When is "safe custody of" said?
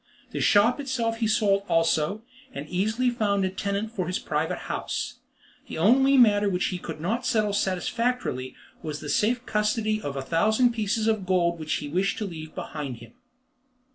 9.09-10.15